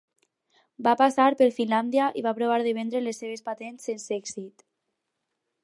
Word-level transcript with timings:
Va 0.87 0.93
passar 1.01 1.27
per 1.41 1.47
Finlàndia 1.57 2.07
i 2.21 2.25
va 2.29 2.33
provar 2.39 2.57
de 2.69 2.73
vendre 2.79 3.03
les 3.09 3.23
seves 3.25 3.47
patents 3.51 3.87
sense 3.91 4.19
èxit. 4.21 4.65